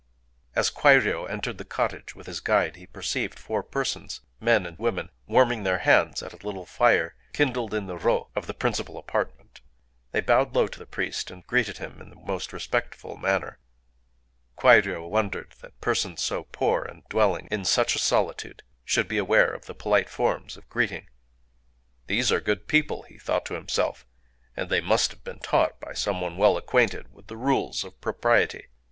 [0.55, 5.77] As Kwairyō entered the cottage with his guide, he perceived four persons—men and women—warming their
[5.77, 9.61] hands at a little fire kindled in the ro of the principle apartment.
[10.11, 13.59] They bowed low to the priest, and greeted him in the most respectful manner.
[14.57, 19.53] Kwairyō wondered that persons so poor, and dwelling in such a solitude, should be aware
[19.53, 21.09] of the polite forms of greeting.
[22.07, 24.07] "These are good people," he thought to himself;
[24.57, 28.01] "and they must have been taught by some one well acquainted with the rules of
[28.01, 28.65] propriety."